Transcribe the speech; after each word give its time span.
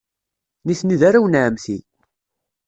Nitni 0.65 0.95
d 1.01 1.03
arraw 1.07 1.25
n 1.27 1.39
ɛemmti. 1.43 1.77